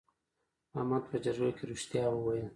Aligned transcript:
احمد 0.77 1.03
په 1.09 1.17
جرګه 1.23 1.49
کې 1.57 1.63
رښتیا 1.71 2.05
وویل. 2.11 2.47